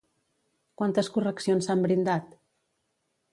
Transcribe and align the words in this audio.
Quantes 0.81 1.09
correccions 1.17 1.69
s'han 1.69 1.85
brindat? 1.87 2.33